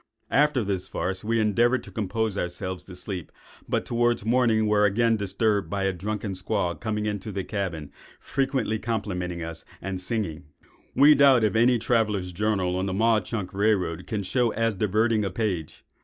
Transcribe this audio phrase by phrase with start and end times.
[0.31, 3.31] After this farce, we endeavoured to compose ourselves to sleep,
[3.69, 8.79] but towards morning were again disturbed by a drunken squaw coming into the cabin, frequently
[8.79, 10.45] complimenting us and singing."
[10.95, 14.73] We doubt if any traveller's journal on the Mauch Chunk rail road can show as
[14.73, 15.83] diverting a page.